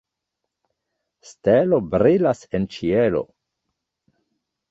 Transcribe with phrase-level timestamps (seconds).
[1.31, 3.21] Stelo brilas en ĉielo.